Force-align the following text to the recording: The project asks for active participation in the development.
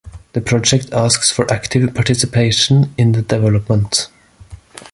The 0.33 0.41
project 0.41 0.91
asks 0.93 1.29
for 1.29 1.45
active 1.53 1.93
participation 1.93 2.91
in 2.97 3.11
the 3.11 3.21
development. 3.21 4.07